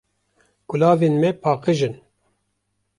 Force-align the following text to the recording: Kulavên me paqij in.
Kulavên 0.67 1.13
me 1.21 1.29
paqij 1.43 1.79
in. 1.87 1.95